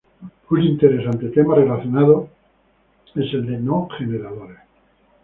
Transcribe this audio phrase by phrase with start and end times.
[0.49, 2.27] Un interesante tema relacionado
[3.13, 4.57] es el de no-generadores.